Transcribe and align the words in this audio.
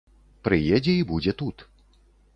Прыедзе 0.47 0.95
і 1.01 1.05
будзе 1.13 1.37
тут. 1.45 1.57